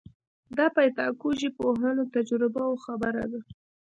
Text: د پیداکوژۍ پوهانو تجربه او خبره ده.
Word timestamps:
د 0.57 0.59
پیداکوژۍ 0.75 1.49
پوهانو 1.57 2.03
تجربه 2.15 2.61
او 2.69 2.75
خبره 2.85 3.23
ده. 3.31 3.39